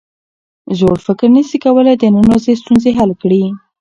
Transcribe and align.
زوړ 0.77 0.97
فکر 1.07 1.27
نسي 1.35 1.57
کولای 1.65 1.95
د 1.99 2.03
نن 2.15 2.25
ورځې 2.29 2.59
ستونزې 2.61 2.91
حل 2.97 3.11
کړي. 3.21 3.43